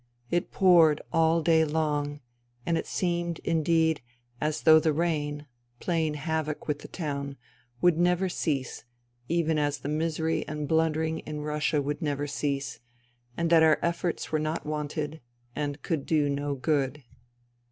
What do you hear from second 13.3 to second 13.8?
and that our